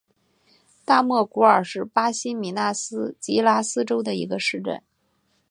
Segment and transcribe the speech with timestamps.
[0.83, 4.81] 大莫古尔是巴西米纳斯吉拉斯州的一个市镇。